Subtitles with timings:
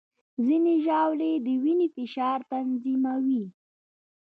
[0.45, 3.43] ځینې ژاولې د وینې فشار تنظیموي.